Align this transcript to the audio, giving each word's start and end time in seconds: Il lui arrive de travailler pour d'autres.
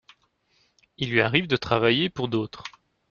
Il 0.97 1.11
lui 1.11 1.21
arrive 1.21 1.45
de 1.45 1.57
travailler 1.57 2.09
pour 2.09 2.27
d'autres. 2.27 2.63